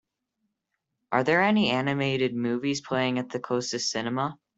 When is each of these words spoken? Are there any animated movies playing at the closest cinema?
Are 1.11 1.23
there 1.23 1.43
any 1.43 1.69
animated 1.69 2.33
movies 2.35 2.81
playing 2.81 3.19
at 3.19 3.29
the 3.29 3.39
closest 3.39 3.91
cinema? 3.91 4.39